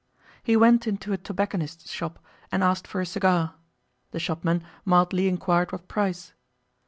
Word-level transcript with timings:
He 0.41 0.57
went 0.57 0.87
into 0.87 1.13
a 1.13 1.17
tobacconist's 1.19 1.91
shop 1.91 2.17
and 2.51 2.63
asked 2.63 2.87
for 2.87 3.01
a 3.01 3.05
cigar. 3.05 3.53
The 4.09 4.19
shopman 4.19 4.63
mildly 4.83 5.27
inquired 5.27 5.71
what 5.71 5.87
price. 5.87 6.33